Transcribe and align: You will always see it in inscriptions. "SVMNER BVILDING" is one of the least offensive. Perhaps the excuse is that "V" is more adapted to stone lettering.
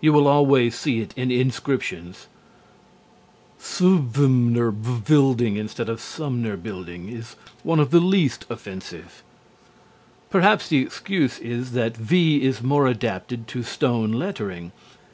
You 0.00 0.12
will 0.12 0.26
always 0.26 0.74
see 0.74 0.98
it 0.98 1.14
in 1.16 1.30
inscriptions. 1.30 2.26
"SVMNER 3.60 4.72
BVILDING" 4.72 5.56
is 7.08 7.36
one 7.62 7.78
of 7.78 7.90
the 7.92 8.00
least 8.00 8.46
offensive. 8.50 9.22
Perhaps 10.28 10.68
the 10.70 10.78
excuse 10.82 11.38
is 11.38 11.70
that 11.70 11.96
"V" 11.96 12.42
is 12.42 12.64
more 12.64 12.88
adapted 12.88 13.46
to 13.46 13.62
stone 13.62 14.10
lettering. 14.10 14.72